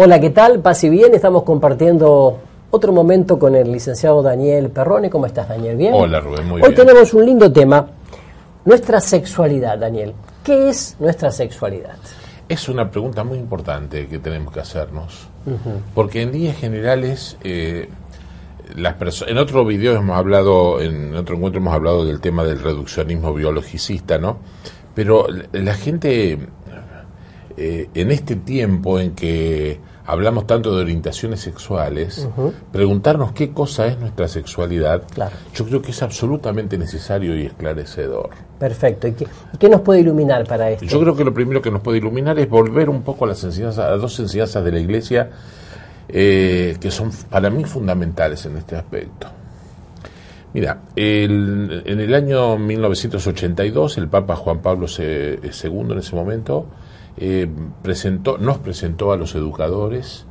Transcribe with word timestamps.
Hola, 0.00 0.20
¿qué 0.20 0.30
tal? 0.30 0.60
Paz 0.60 0.84
y 0.84 0.90
bien, 0.90 1.12
estamos 1.12 1.42
compartiendo 1.42 2.38
otro 2.70 2.92
momento 2.92 3.36
con 3.36 3.56
el 3.56 3.72
licenciado 3.72 4.22
Daniel 4.22 4.70
Perrone. 4.70 5.10
¿Cómo 5.10 5.26
estás, 5.26 5.48
Daniel? 5.48 5.76
¿Bien? 5.76 5.92
Hola, 5.92 6.20
Rubén, 6.20 6.46
muy 6.46 6.62
Hoy 6.62 6.68
bien. 6.68 6.74
tenemos 6.76 7.12
un 7.14 7.26
lindo 7.26 7.50
tema, 7.50 7.84
nuestra 8.64 9.00
sexualidad, 9.00 9.76
Daniel. 9.76 10.14
¿Qué 10.44 10.68
es 10.68 10.94
nuestra 11.00 11.32
sexualidad? 11.32 11.96
Es 12.48 12.68
una 12.68 12.88
pregunta 12.88 13.24
muy 13.24 13.38
importante 13.38 14.06
que 14.06 14.20
tenemos 14.20 14.54
que 14.54 14.60
hacernos, 14.60 15.26
porque 15.96 16.22
en 16.22 16.30
líneas 16.30 16.58
generales, 16.58 17.36
eh, 17.42 17.88
las 18.76 19.22
en 19.26 19.36
otro 19.36 19.64
video 19.64 19.96
hemos 19.96 20.16
hablado, 20.16 20.80
en 20.80 21.16
otro 21.16 21.34
encuentro 21.34 21.60
hemos 21.60 21.74
hablado 21.74 22.04
del 22.04 22.20
tema 22.20 22.44
del 22.44 22.62
reduccionismo 22.62 23.34
biologicista, 23.34 24.16
¿no? 24.16 24.38
Pero 24.94 25.26
la 25.52 25.74
gente, 25.74 26.38
eh, 27.58 27.88
en 27.94 28.10
este 28.12 28.36
tiempo 28.36 28.98
en 29.00 29.12
que 29.14 29.80
hablamos 30.06 30.46
tanto 30.46 30.74
de 30.74 30.80
orientaciones 30.82 31.40
sexuales, 31.40 32.26
preguntarnos 32.72 33.32
qué 33.32 33.50
cosa 33.52 33.86
es 33.88 33.98
nuestra 33.98 34.26
sexualidad, 34.28 35.02
Claro. 35.12 35.36
yo 35.54 35.66
creo 35.66 35.82
que 35.82 35.90
es 35.90 36.02
absolutamente 36.02 36.78
necesario 36.78 37.36
y 37.36 37.44
esclarecedor. 37.46 38.30
Perfecto. 38.58 39.06
¿Y 39.08 39.14
qué, 39.58 39.68
nos 39.68 39.82
puede 39.82 40.00
iluminar 40.00 40.46
para 40.46 40.70
esto? 40.70 40.86
Yo 40.86 40.98
creo 41.00 41.14
que 41.14 41.24
lo 41.24 41.34
primero 41.34 41.60
que 41.60 41.70
nos 41.70 41.82
puede 41.82 41.98
iluminar 41.98 42.38
es 42.38 42.48
volver 42.48 42.88
un 42.88 43.02
poco 43.02 43.26
a 43.26 43.28
las 43.28 43.44
enseñanzas, 43.44 43.84
a 43.84 43.90
las 43.90 44.00
dos 44.00 44.18
enseñanzas 44.20 44.64
de 44.64 44.72
la 44.72 44.78
Iglesia 44.80 45.30
eh, 46.08 46.76
que 46.80 46.90
son 46.90 47.10
para 47.28 47.50
mí 47.50 47.64
fundamentales 47.64 48.46
en 48.46 48.56
este 48.56 48.76
aspecto. 48.76 49.26
Mira, 50.54 50.80
el- 50.96 51.82
en 51.84 52.00
el 52.00 52.14
año 52.14 52.56
1982 52.56 53.98
el 53.98 54.08
Papa 54.08 54.34
Juan 54.36 54.60
Pablo 54.62 54.86
II 54.88 55.04
en 55.42 55.98
ese 55.98 56.16
momento 56.16 56.66
eh, 57.20 57.48
presentó, 57.82 58.38
nos 58.38 58.58
presentó 58.58 59.12
a 59.12 59.16
los 59.16 59.34
educadores 59.34 60.26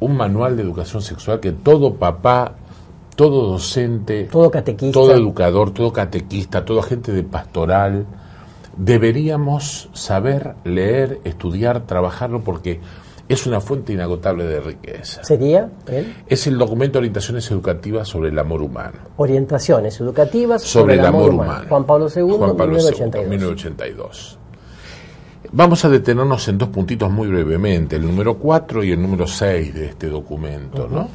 un 0.00 0.16
manual 0.16 0.56
de 0.56 0.62
educación 0.62 1.02
sexual 1.02 1.40
que 1.40 1.52
todo 1.52 1.94
papá, 1.94 2.54
todo 3.16 3.48
docente, 3.48 4.28
Todo 4.30 4.50
catequista. 4.50 4.92
todo 4.92 5.12
educador, 5.12 5.72
todo 5.72 5.92
catequista, 5.92 6.64
todo 6.64 6.80
agente 6.80 7.12
de 7.12 7.24
pastoral, 7.24 8.06
deberíamos 8.76 9.90
saber 9.92 10.54
leer, 10.64 11.20
estudiar, 11.24 11.86
trabajarlo 11.86 12.42
porque 12.42 12.80
es 13.28 13.46
una 13.46 13.60
fuente 13.60 13.92
inagotable 13.92 14.44
de 14.44 14.60
riqueza. 14.60 15.22
¿Sería 15.22 15.68
él? 15.88 16.14
Es 16.28 16.46
el 16.46 16.56
documento 16.56 16.94
de 16.94 17.00
orientaciones 17.00 17.50
educativas 17.50 18.08
sobre 18.08 18.30
el 18.30 18.38
amor 18.38 18.62
humano. 18.62 18.98
Orientaciones 19.16 20.00
educativas 20.00 20.62
Sobre, 20.62 20.94
el 20.94 21.04
amor 21.04 21.30
humano. 21.30 21.66
Juan 21.68 21.84
Pablo 21.84 22.08
II, 22.14 22.22
Juan 22.38 22.56
Pablo 22.56 22.78
II, 22.78 23.28
1982. 23.28 24.38
1982. 25.48 25.52
Vamos 25.52 25.84
a 25.84 25.88
detenernos 25.88 26.48
en 26.48 26.58
dos 26.58 26.68
puntitos 26.68 27.10
muy 27.10 27.28
brevemente, 27.28 27.96
el 27.96 28.06
número 28.06 28.36
4 28.38 28.84
y 28.84 28.92
el 28.92 29.00
número 29.00 29.26
6 29.26 29.74
de 29.74 29.86
este 29.86 30.08
documento, 30.08 30.88
¿no? 30.90 31.08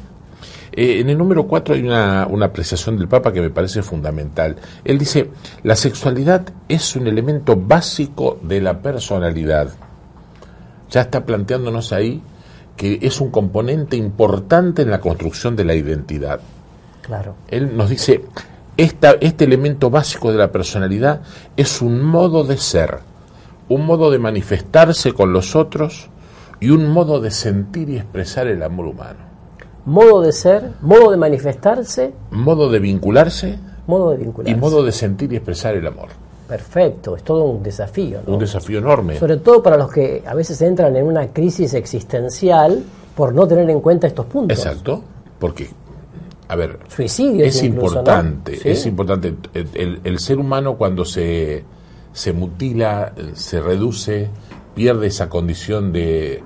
Eh, 0.72 1.00
en 1.00 1.08
el 1.08 1.16
número 1.16 1.46
4 1.46 1.74
hay 1.76 1.82
una, 1.82 2.26
una 2.26 2.46
apreciación 2.46 2.96
del 2.96 3.06
Papa 3.06 3.32
que 3.32 3.40
me 3.40 3.50
parece 3.50 3.82
fundamental. 3.82 4.56
Él 4.84 4.98
dice, 4.98 5.30
la 5.62 5.76
sexualidad 5.76 6.46
es 6.68 6.96
un 6.96 7.06
elemento 7.06 7.56
básico 7.56 8.38
de 8.42 8.60
la 8.60 8.80
personalidad. 8.80 9.70
Ya 10.90 11.02
está 11.02 11.24
planteándonos 11.24 11.92
ahí 11.92 12.20
que 12.76 12.98
es 13.02 13.20
un 13.20 13.30
componente 13.30 13.96
importante 13.96 14.82
en 14.82 14.90
la 14.90 15.00
construcción 15.00 15.54
de 15.54 15.64
la 15.64 15.74
identidad. 15.74 16.40
Claro. 17.02 17.36
Él 17.48 17.76
nos 17.76 17.90
dice, 17.90 18.24
esta, 18.76 19.12
este 19.20 19.44
elemento 19.44 19.90
básico 19.90 20.32
de 20.32 20.38
la 20.38 20.50
personalidad 20.50 21.22
es 21.56 21.82
un 21.82 22.02
modo 22.02 22.44
de 22.44 22.56
ser, 22.56 22.98
un 23.68 23.86
modo 23.86 24.10
de 24.10 24.18
manifestarse 24.18 25.12
con 25.12 25.32
los 25.32 25.56
otros 25.56 26.08
y 26.60 26.70
un 26.70 26.88
modo 26.90 27.20
de 27.20 27.30
sentir 27.30 27.88
y 27.90 27.96
expresar 27.96 28.46
el 28.46 28.62
amor 28.62 28.86
humano. 28.86 29.18
Modo 29.86 30.22
de 30.22 30.32
ser, 30.32 30.70
modo 30.80 31.10
de 31.10 31.16
manifestarse, 31.18 32.12
Modo 32.30 32.70
de 32.70 32.78
vincularse 32.78 33.58
modo 33.86 34.10
de 34.12 34.16
vincularse. 34.16 34.56
y 34.56 34.60
modo 34.60 34.82
de 34.82 34.92
sentir 34.92 35.32
y 35.32 35.36
expresar 35.36 35.74
el 35.74 35.86
amor. 35.86 36.08
Perfecto, 36.48 37.16
es 37.16 37.22
todo 37.22 37.44
un 37.44 37.62
desafío. 37.62 38.20
¿no? 38.26 38.34
Un 38.34 38.38
desafío 38.38 38.78
enorme. 38.78 39.18
Sobre 39.18 39.36
todo 39.38 39.62
para 39.62 39.76
los 39.76 39.90
que 39.90 40.22
a 40.26 40.34
veces 40.34 40.60
entran 40.62 40.94
en 40.96 41.06
una 41.06 41.28
crisis 41.28 41.74
existencial 41.74 42.82
por 43.14 43.34
no 43.34 43.46
tener 43.46 43.68
en 43.70 43.80
cuenta 43.80 44.06
estos 44.06 44.26
puntos. 44.26 44.56
Exacto, 44.58 45.02
porque, 45.38 45.68
a 46.48 46.56
ver, 46.56 46.78
Suicidios 46.88 47.48
es 47.48 47.62
incluso, 47.62 47.94
¿no? 47.96 48.00
importante, 48.00 48.56
Sí. 48.56 48.68
es 48.70 48.86
importante. 48.86 49.34
El, 49.54 49.68
el- 49.74 50.00
el 50.04 50.18
ser 50.18 50.38
humano 50.38 50.76
cuando 50.76 51.04
se, 51.04 51.64
se 52.14 52.32
mutila, 52.32 53.12
se 53.34 53.60
reduce, 53.60 54.30
pierde 54.74 55.08
esa 55.08 55.28
condición 55.28 55.92
de, 55.92 56.42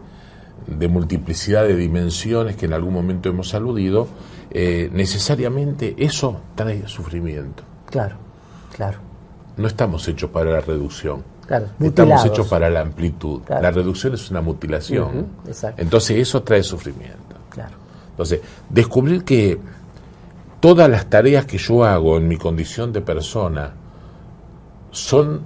de 0.67 0.89
multiplicidad 0.89 1.63
de 1.63 1.77
dimensiones 1.77 2.57
que 2.57 2.67
en 2.67 2.73
algún 2.73 2.95
momento 2.95 3.29
hemos 3.29 3.55
aludido, 3.55 4.09
eh, 4.51 4.89
necesariamente 4.93 5.95
eso 5.99 6.41
trae 6.57 6.89
sufrimiento. 6.89 7.63
Claro, 7.87 8.17
claro, 8.75 8.99
No 9.59 9.67
estamos 9.69 10.09
hechos 10.09 10.31
para 10.31 10.51
la 10.51 10.61
reducción. 10.61 11.23
claro. 11.47 11.67
Estamos 11.81 12.25
hechos 12.25 12.49
para 12.49 12.69
la 12.71 12.81
amplitud. 12.81 13.43
Claro. 13.43 13.63
La 13.63 13.71
reducción 13.71 14.15
es 14.15 14.31
una 14.31 14.41
mutilación. 14.41 15.27
Exacto. 15.47 15.81
Entonces 15.83 16.17
eso 16.19 16.43
trae 16.43 16.63
sufrimiento. 16.63 17.37
Claro, 17.51 17.77
Entonces, 18.11 18.41
descubrir 18.71 19.23
que 19.25 19.59
todas 20.61 20.89
las 20.89 21.07
tareas 21.11 21.45
que 21.45 21.59
yo 21.59 21.85
hago 21.85 22.17
en 22.17 22.27
mi 22.27 22.37
condición 22.37 22.93
de 22.93 23.01
persona 23.03 23.73
son 24.91 25.43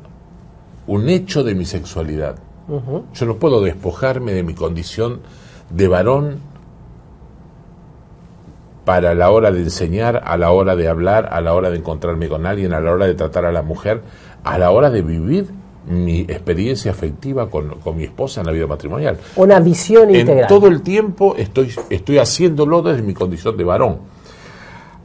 un 0.86 1.08
hecho 1.08 1.44
de 1.44 1.54
mi 1.54 1.64
sexualidad. 1.64 2.36
Yo 3.14 3.26
no 3.26 3.36
puedo 3.36 3.60
despojarme 3.60 4.32
de 4.32 4.42
mi 4.42 4.54
condición 4.54 5.20
de 5.70 5.88
varón 5.88 6.38
para 8.84 9.14
la 9.14 9.30
hora 9.30 9.52
de 9.52 9.60
enseñar, 9.60 10.22
a 10.24 10.36
la 10.36 10.50
hora 10.50 10.74
de 10.74 10.88
hablar, 10.88 11.28
a 11.32 11.40
la 11.40 11.54
hora 11.54 11.70
de 11.70 11.78
encontrarme 11.78 12.28
con 12.28 12.46
alguien, 12.46 12.72
a 12.72 12.80
la 12.80 12.90
hora 12.92 13.06
de 13.06 13.14
tratar 13.14 13.44
a 13.44 13.52
la 13.52 13.62
mujer, 13.62 14.02
a 14.42 14.58
la 14.58 14.70
hora 14.70 14.90
de 14.90 15.02
vivir 15.02 15.46
mi 15.86 16.20
experiencia 16.20 16.90
afectiva 16.90 17.48
con, 17.50 17.80
con 17.80 17.96
mi 17.96 18.04
esposa 18.04 18.40
en 18.40 18.46
la 18.46 18.52
vida 18.52 18.66
matrimonial. 18.66 19.18
Una 19.36 19.60
visión 19.60 20.10
En 20.10 20.20
integral. 20.20 20.48
todo 20.48 20.66
el 20.68 20.82
tiempo 20.82 21.34
estoy, 21.36 21.72
estoy 21.90 22.18
haciéndolo 22.18 22.82
desde 22.82 23.02
mi 23.02 23.14
condición 23.14 23.56
de 23.56 23.64
varón. 23.64 23.98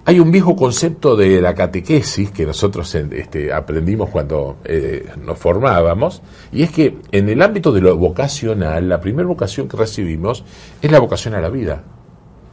Hay 0.07 0.22
un 0.22 0.31
viejo 0.31 0.56
concepto 0.56 1.18
de 1.18 1.41
la 1.41 1.53
catequesis 1.53 2.31
que 2.31 2.45
nosotros 2.45 2.95
este, 2.95 3.51
aprendimos 3.51 4.09
cuando 4.09 4.56
eh, 4.63 5.06
nos 5.22 5.38
formábamos, 5.38 6.22
y 6.50 6.63
es 6.63 6.72
que 6.72 7.00
en 7.12 7.28
el 7.28 7.41
ámbito 7.41 7.73
de 7.73 7.81
lo 7.81 7.97
vocacional, 7.97 8.88
la 8.88 9.01
primera 9.01 9.28
vocación 9.28 9.68
que 9.68 9.75
recibimos 9.75 10.45
es 10.81 10.90
la 10.90 11.00
vocación 11.00 11.34
a 11.34 11.41
la 11.41 11.50
vida, 11.50 11.84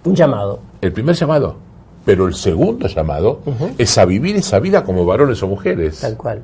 Un 0.02 0.16
llamado. 0.16 0.62
el 0.80 0.92
primer 0.92 1.14
llamado. 1.14 1.56
Pero 2.04 2.26
el 2.26 2.34
segundo 2.34 2.88
llamado 2.88 3.40
es 3.78 3.98
a 3.98 4.04
vivir 4.04 4.34
esa 4.34 4.58
vida 4.58 4.82
como 4.82 5.06
varones 5.06 5.40
o 5.44 5.46
mujeres. 5.46 6.00
Tal 6.00 6.16
cual. 6.16 6.42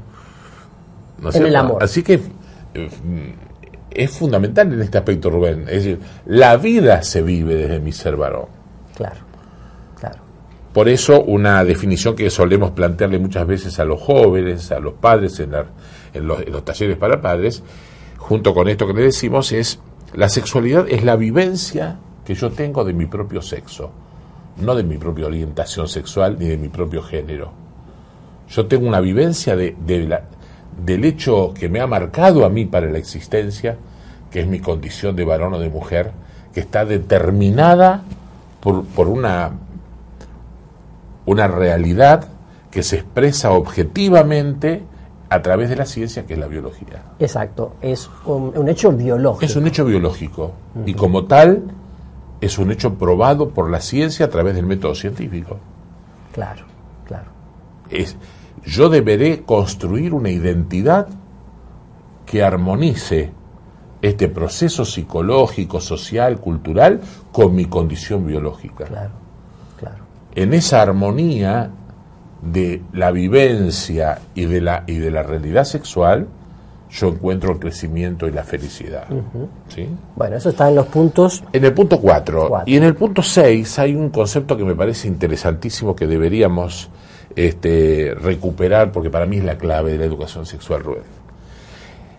¿no 1.21 1.31
es 1.31 1.35
En 1.35 1.45
el 1.45 1.57
amor. 1.57 1.83
Así 1.83 2.05
que 2.05 2.21
eh, 2.75 2.89
es 3.91 4.11
fundamental 4.13 4.73
en 4.73 4.81
este 4.81 4.99
aspecto, 4.99 5.29
Rubén. 5.29 5.63
Es 5.63 5.83
decir, 5.83 6.01
la 6.27 6.57
vida 6.57 7.03
se 7.03 7.21
vive 7.21 7.57
desde 7.57 7.81
mi 7.81 7.91
ser 7.91 8.15
varón. 8.15 8.47
Claro, 8.95 9.19
claro. 9.99 10.30
Por 10.73 10.89
eso 10.89 11.23
una 11.23 11.65
definición 11.65 12.15
que 12.15 12.31
solemos 12.31 12.71
plantearle 12.71 13.19
muchas 13.19 13.47
veces 13.47 13.79
a 13.81 13.85
los 13.85 14.01
jóvenes, 14.01 14.71
a 14.71 14.79
los 14.79 14.95
padres 14.95 15.41
en, 15.41 15.51
la- 15.53 15.67
en 16.15 16.27
los, 16.27 16.41
en 16.41 16.53
los 16.53 16.65
talleres 16.65 16.97
para 16.97 17.21
padres, 17.21 17.63
junto 18.19 18.55
con 18.55 18.69
esto 18.69 18.87
que 18.87 18.93
le 18.93 19.03
decimos, 19.03 19.51
es 19.53 19.81
la 20.15 20.29
sexualidad 20.29 20.87
es 20.89 21.05
la 21.05 21.17
vivencia 21.17 21.99
que 22.25 22.35
yo 22.35 22.51
tengo 22.51 22.85
de 22.85 22.93
mi 22.93 23.07
propio 23.07 23.43
sexo, 23.43 23.91
no 24.61 24.75
de 24.77 24.85
mi 24.85 24.97
propia 24.99 25.27
orientación 25.27 25.89
sexual 25.89 26.37
ni 26.39 26.47
de 26.47 26.57
mi 26.57 26.69
propio 26.69 27.03
género. 27.03 27.51
Yo 28.49 28.67
tengo 28.67 28.87
una 28.87 29.01
vivencia 29.01 29.57
de, 29.57 29.75
del 30.85 31.05
hecho 31.05 31.53
que 31.55 31.69
me 31.69 31.81
ha 31.81 31.87
marcado 31.87 32.45
a 32.45 32.49
mí 32.49 32.67
para 32.67 32.89
la 32.91 32.99
existencia, 32.99 33.77
que 34.31 34.41
es 34.41 34.47
mi 34.47 34.61
condición 34.61 35.17
de 35.17 35.25
varón 35.25 35.55
o 35.55 35.59
de 35.59 35.69
mujer, 35.71 36.13
que 36.53 36.61
está 36.61 36.85
determinada 36.85 38.03
por, 38.61 38.85
por 38.85 39.09
una 39.09 39.53
una 41.27 41.49
realidad 41.49 42.29
que 42.71 42.83
se 42.83 42.97
expresa 42.97 43.53
objetivamente 43.53 44.83
a 45.29 45.43
través 45.43 45.69
de 45.69 45.77
la 45.77 45.87
ciencia 45.87 46.27
que 46.27 46.35
es 46.35 46.39
la 46.39 46.47
biología. 46.47 47.03
Exacto. 47.19 47.75
Es 47.81 48.11
un, 48.27 48.53
un 48.57 48.69
hecho 48.69 48.93
biológico. 48.93 49.45
Es 49.45 49.57
un 49.57 49.67
hecho 49.67 49.85
biológico 49.85 50.53
y 50.87 50.95
como 50.95 51.25
tal 51.25 51.63
es 52.41 52.59
un 52.59 52.73
hecho 52.73 52.95
probado 52.95 53.51
por 53.51 53.71
la 53.71 53.81
ciencia 53.81 54.27
a 54.27 54.31
través 54.31 54.55
del 54.55 54.67
método 54.67 54.95
científico. 54.95 55.59
Claro, 56.33 56.65
claro. 57.07 57.27
Es, 57.91 58.17
yo 58.65 58.89
deberé 58.89 59.43
construir 59.43 60.15
una 60.15 60.31
identidad 60.31 61.09
que 62.27 62.43
armonice 62.43 63.33
este 64.03 64.29
proceso 64.29 64.85
psicológico, 64.85 65.81
social, 65.81 66.41
cultural 66.41 67.01
con 67.33 67.55
mi 67.55 67.67
condición 67.67 68.27
biológica. 68.27 68.85
Claro. 68.85 69.11
En 70.35 70.55
esa 70.55 70.83
armonía 70.83 71.71
de 72.43 72.83
la 72.93 73.11
vivencia 73.11 74.21
y 74.35 74.47
de 74.47 74.61
la, 74.61 74.85
y 74.87 74.99
de 74.99 75.11
la 75.11 75.23
realidad 75.23 75.65
sexual, 75.65 76.27
yo 76.91 77.09
encuentro 77.09 77.53
el 77.53 77.59
crecimiento 77.59 78.27
y 78.27 78.33
la 78.33 78.43
felicidad. 78.43 79.05
¿sí? 79.69 79.89
Bueno, 80.17 80.37
eso 80.37 80.49
está 80.49 80.69
en 80.69 80.75
los 80.75 80.87
puntos. 80.87 81.45
En 81.53 81.65
el 81.65 81.73
punto 81.73 82.01
4. 82.01 82.49
Cuatro. 82.49 82.73
Y 82.73 82.77
en 82.77 82.85
el 82.85 82.95
punto 82.95 83.23
6 83.23 83.79
hay 83.79 83.95
un 83.95 84.11
concepto 84.11 84.57
que 84.57 84.65
me 84.65 84.75
parece 84.75 85.07
interesantísimo 85.07 85.95
que 85.95 86.07
deberíamos 86.07 86.91
este, 87.37 88.15
recuperar, 88.21 88.91
porque 88.91 89.11
para 89.11 89.27
mí 89.27 89.39
es 89.39 89.45
la 89.45 89.57
clave 89.57 89.93
de 89.93 89.99
la 89.99 90.05
educación 90.05 90.47
sexual, 90.47 90.83
Rubén. 90.83 91.05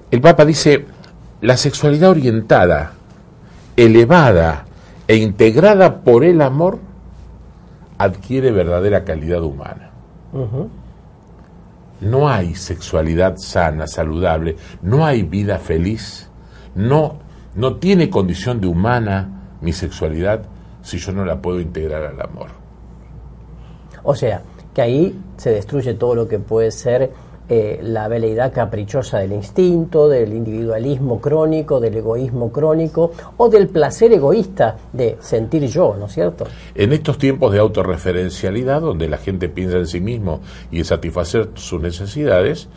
El 0.10 0.22
Papa 0.22 0.46
dice, 0.46 0.86
la 1.42 1.58
sexualidad 1.58 2.12
orientada, 2.12 2.94
elevada 3.76 4.66
e 5.08 5.18
integrada 5.18 6.02
por 6.02 6.24
el 6.24 6.42
amor, 6.42 6.80
adquiere 8.04 8.52
verdadera 8.52 9.04
calidad 9.04 9.44
humana. 9.44 9.92
No 12.02 12.30
hay 12.30 12.56
sexualidad 12.56 13.36
sana, 13.38 13.86
saludable, 13.86 14.56
no 14.82 15.06
hay 15.06 15.24
vida 15.24 15.60
feliz, 15.60 16.30
no, 16.74 17.20
no 17.56 17.76
tiene 17.76 18.10
condición 18.10 18.60
de 18.60 18.68
humana 18.68 19.58
mi 19.62 19.72
sexualidad 19.74 20.44
si 20.82 20.98
yo 20.98 21.12
no 21.12 21.26
la 21.26 21.42
puedo 21.42 21.60
integrar 21.60 22.04
al 22.04 22.20
amor. 22.22 22.50
O 24.04 24.16
sea, 24.16 24.42
que 24.74 24.82
ahí 24.82 25.20
se 25.38 25.52
destruye 25.52 25.94
todo 25.94 26.16
lo 26.16 26.28
que 26.28 26.40
puede 26.40 26.72
ser 26.72 27.12
eh, 27.50 27.80
la 27.84 28.08
veleidad 28.08 28.54
caprichosa 28.54 29.20
del 29.20 29.34
instinto, 29.34 30.08
del 30.08 30.32
individualismo 30.34 31.20
crónico, 31.20 31.80
del 31.80 31.96
egoísmo 31.98 32.52
crónico 32.52 33.12
o 33.38 33.50
del 33.50 33.68
placer 33.68 34.14
egoísta 34.14 34.78
de 34.94 35.18
sentir 35.20 35.66
yo, 35.68 35.96
¿no 36.00 36.06
es 36.06 36.14
cierto? 36.14 36.46
En 36.76 36.94
estos 36.94 37.18
tiempos 37.18 37.52
de 37.52 37.60
autorreferencialidad, 37.60 38.82
donde 38.82 39.08
la 39.10 39.18
gente 39.18 39.50
piensa 39.50 39.78
en 39.78 39.88
sí 39.88 40.00
mismo 40.00 40.40
y 40.72 40.80
en 40.80 40.86
satisfacer 40.86 41.50
sus 41.56 41.82
necesidades, 41.82 42.70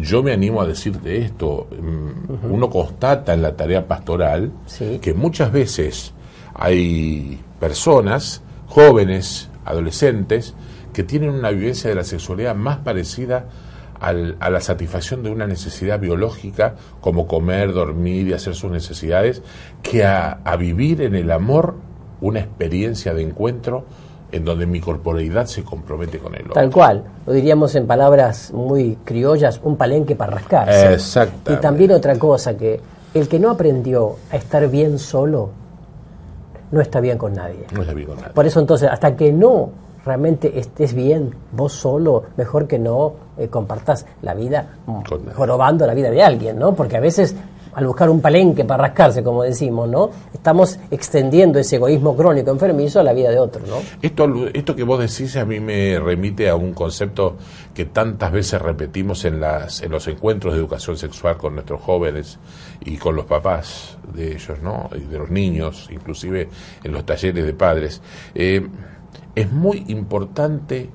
yo 0.00 0.22
me 0.22 0.32
animo 0.32 0.62
a 0.62 0.66
decirte 0.66 1.18
esto. 1.18 1.66
Mm, 1.70 2.52
Uno 2.52 2.70
constata 2.70 3.34
en 3.34 3.42
la 3.42 3.56
tarea 3.56 3.86
pastoral 3.86 4.52
Sí. 4.66 4.98
que 5.02 5.12
muchas 5.14 5.52
veces 5.52 6.14
hay 6.54 7.40
personas, 7.60 8.42
jóvenes, 8.68 9.48
adolescentes, 9.64 10.54
que 10.92 11.02
tienen 11.02 11.30
una 11.30 11.50
vivencia 11.50 11.90
de 11.90 11.96
la 11.96 12.04
sexualidad 12.04 12.54
más 12.54 12.78
parecida 12.78 13.46
al- 14.02 14.36
a 14.40 14.50
la 14.50 14.60
satisfacción 14.60 15.22
de 15.22 15.30
una 15.30 15.46
necesidad 15.46 15.98
biológica, 15.98 16.74
como 17.00 17.26
comer, 17.26 17.72
dormir 17.72 18.28
y 18.28 18.32
hacer 18.34 18.54
sus 18.54 18.70
necesidades, 18.70 19.42
que 19.82 20.04
a, 20.04 20.40
a 20.44 20.56
vivir 20.56 21.00
en 21.02 21.14
el 21.14 21.30
amor 21.30 21.74
una 22.20 22.40
experiencia 22.40 23.14
de 23.14 23.22
encuentro 23.22 23.84
en 24.30 24.44
donde 24.44 24.64
mi 24.66 24.80
corporeidad 24.80 25.46
se 25.46 25.62
compromete 25.62 26.18
con 26.18 26.34
el 26.34 26.42
otro. 26.42 26.54
Tal 26.54 26.70
cual, 26.70 27.04
lo 27.26 27.32
diríamos 27.32 27.74
en 27.74 27.86
palabras 27.86 28.50
muy 28.52 28.96
criollas, 29.04 29.60
un 29.62 29.76
palenque 29.76 30.16
para 30.16 30.32
rascarse. 30.32 30.94
Exactamente. 30.94 31.52
Y 31.52 31.56
también 31.56 31.92
otra 31.92 32.18
cosa, 32.18 32.56
que 32.56 32.80
el 33.14 33.28
que 33.28 33.38
no 33.38 33.50
aprendió 33.50 34.16
a 34.30 34.36
estar 34.36 34.66
bien 34.70 34.98
solo, 34.98 35.50
no 36.70 36.80
está 36.80 37.00
bien 37.00 37.18
con 37.18 37.34
nadie. 37.34 37.66
No 37.74 37.82
es 37.82 37.86
la 37.86 37.92
vida 37.92 38.06
con 38.06 38.16
nadie. 38.16 38.32
Por 38.32 38.46
eso 38.46 38.58
entonces, 38.60 38.88
hasta 38.90 39.14
que 39.14 39.30
no 39.32 39.70
realmente 40.04 40.58
estés 40.58 40.94
bien 40.94 41.34
vos 41.52 41.72
solo, 41.72 42.24
mejor 42.36 42.66
que 42.66 42.78
no 42.78 43.14
eh, 43.38 43.48
compartas 43.48 44.06
la 44.22 44.34
vida 44.34 44.76
mm, 44.86 45.30
jorobando 45.34 45.86
la 45.86 45.94
vida 45.94 46.10
de 46.10 46.22
alguien, 46.22 46.58
¿no? 46.58 46.74
Porque 46.74 46.96
a 46.96 47.00
veces 47.00 47.34
al 47.74 47.86
buscar 47.86 48.10
un 48.10 48.20
palenque 48.20 48.64
para 48.64 48.82
rascarse, 48.82 49.22
como 49.22 49.42
decimos, 49.42 49.88
¿no? 49.88 50.10
Estamos 50.32 50.78
extendiendo 50.90 51.58
ese 51.58 51.76
egoísmo 51.76 52.14
crónico 52.16 52.50
enfermizo 52.50 53.00
a 53.00 53.02
la 53.02 53.12
vida 53.12 53.30
de 53.30 53.38
otro, 53.38 53.62
¿no? 53.66 53.76
Esto, 54.00 54.28
esto 54.52 54.76
que 54.76 54.82
vos 54.82 55.00
decís 55.00 55.36
a 55.36 55.44
mí 55.44 55.58
me 55.60 55.98
remite 55.98 56.48
a 56.48 56.54
un 56.54 56.74
concepto 56.74 57.36
que 57.74 57.86
tantas 57.86 58.30
veces 58.30 58.60
repetimos 58.60 59.24
en, 59.24 59.40
las, 59.40 59.82
en 59.82 59.90
los 59.90 60.06
encuentros 60.08 60.52
de 60.52 60.60
educación 60.60 60.96
sexual 60.96 61.36
con 61.36 61.54
nuestros 61.54 61.80
jóvenes 61.80 62.38
y 62.84 62.96
con 62.96 63.16
los 63.16 63.24
papás 63.24 63.96
de 64.12 64.32
ellos, 64.32 64.58
¿no? 64.62 64.90
Y 64.94 65.00
de 65.00 65.18
los 65.18 65.30
niños, 65.30 65.88
inclusive 65.90 66.48
en 66.84 66.92
los 66.92 67.06
talleres 67.06 67.44
de 67.44 67.54
padres. 67.54 68.02
Eh, 68.34 68.66
es 69.34 69.50
muy 69.52 69.84
importante 69.88 70.90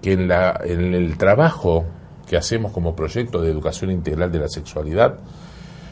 que 0.00 0.12
en, 0.12 0.28
la, 0.28 0.60
en 0.64 0.94
el 0.94 1.16
trabajo 1.16 1.84
que 2.26 2.36
hacemos 2.36 2.72
como 2.72 2.96
proyecto 2.96 3.40
de 3.40 3.50
educación 3.50 3.90
integral 3.90 4.32
de 4.32 4.38
la 4.38 4.48
sexualidad, 4.48 5.18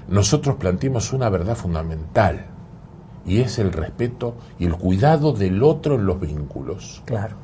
nosotros 0.09 0.56
planteemos 0.56 1.12
una 1.12 1.29
verdad 1.29 1.55
fundamental 1.55 2.47
y 3.27 3.41
es 3.41 3.59
el 3.59 3.73
respeto 3.73 4.37
y 4.59 4.67
el 4.67 4.75
cuidado 4.75 5.32
del 5.32 5.62
otro 5.62 5.94
en 5.94 6.06
los 6.06 6.21
vínculos. 6.21 7.03
Claro. 7.05 7.37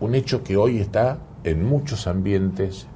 Un 0.00 0.14
hecho 0.14 0.42
que 0.42 0.56
hoy 0.56 0.78
está 0.78 1.18
en 1.44 1.64
muchos 1.64 2.06
ambientes, 2.06 2.88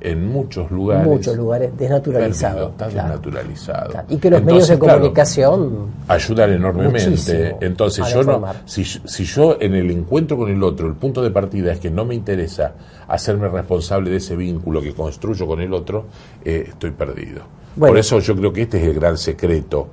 en 0.00 0.26
muchos 0.26 0.70
lugares. 0.70 1.06
Muchos 1.06 1.36
lugares 1.36 1.76
desnaturalizado. 1.76 2.54
perdido, 2.54 2.70
está 2.70 2.88
claro. 2.88 3.08
desnaturalizado. 3.08 3.90
Claro. 3.90 4.06
Y 4.10 4.16
que 4.18 4.30
los 4.30 4.42
medios 4.44 4.68
de 4.68 4.78
claro, 4.78 4.98
comunicación 4.98 5.86
ayudan 6.06 6.52
enormemente. 6.52 7.10
Muchísimo 7.10 7.58
Entonces 7.60 8.12
yo 8.12 8.22
no, 8.22 8.44
si, 8.64 8.84
si 8.84 9.24
yo 9.24 9.56
en 9.60 9.74
el 9.74 9.90
encuentro 9.90 10.36
con 10.36 10.50
el 10.50 10.62
otro, 10.62 10.86
el 10.86 10.94
punto 10.94 11.22
de 11.22 11.30
partida 11.30 11.72
es 11.72 11.80
que 11.80 11.90
no 11.90 12.04
me 12.04 12.14
interesa 12.14 12.74
hacerme 13.08 13.48
responsable 13.48 14.10
de 14.10 14.16
ese 14.16 14.36
vínculo 14.36 14.80
que 14.80 14.92
construyo 14.92 15.46
con 15.46 15.60
el 15.60 15.72
otro, 15.72 16.06
eh, 16.44 16.66
estoy 16.68 16.90
perdido. 16.92 17.42
Bueno. 17.74 17.92
Por 17.92 17.98
eso 17.98 18.18
yo 18.20 18.36
creo 18.36 18.52
que 18.52 18.62
este 18.62 18.80
es 18.80 18.88
el 18.88 18.94
gran 18.94 19.16
secreto, 19.16 19.88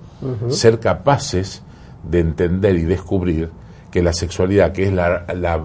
ser 0.50 0.80
capaces 0.80 1.62
de 2.04 2.20
entender 2.20 2.76
y 2.76 2.84
descubrir 2.84 3.50
que 3.92 4.02
la 4.02 4.12
sexualidad, 4.12 4.72
que 4.72 4.86
es 4.88 4.94
la, 4.94 5.26
la, 5.36 5.64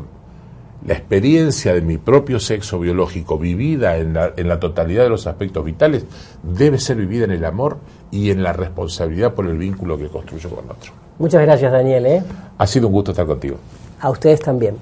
la 0.86 0.94
experiencia 0.94 1.74
de 1.74 1.82
mi 1.82 1.98
propio 1.98 2.40
sexo 2.40 2.78
biológico 2.78 3.38
vivida 3.38 3.98
en 3.98 4.14
la, 4.14 4.32
en 4.36 4.48
la 4.48 4.58
totalidad 4.58 5.04
de 5.04 5.10
los 5.10 5.26
aspectos 5.26 5.64
vitales, 5.64 6.06
debe 6.42 6.78
ser 6.78 6.96
vivida 6.96 7.24
en 7.24 7.32
el 7.32 7.44
amor 7.44 7.78
y 8.10 8.30
en 8.30 8.42
la 8.42 8.52
responsabilidad 8.52 9.34
por 9.34 9.46
el 9.46 9.58
vínculo 9.58 9.98
que 9.98 10.08
construyo 10.08 10.50
con 10.50 10.64
otro. 10.70 10.92
Muchas 11.18 11.42
gracias, 11.42 11.70
Daniel. 11.70 12.06
¿eh? 12.06 12.22
Ha 12.56 12.66
sido 12.66 12.86
un 12.86 12.94
gusto 12.94 13.10
estar 13.10 13.26
contigo. 13.26 13.56
A 14.00 14.10
ustedes 14.10 14.40
también. 14.40 14.76